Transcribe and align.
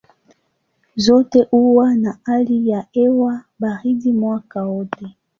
Zote 0.95 1.43
huwa 1.51 1.95
na 1.95 2.19
hali 2.23 2.69
ya 2.69 2.85
hewa 2.91 3.43
baridi 3.59 4.13
mwaka 4.13 4.63
wote. 4.65 5.15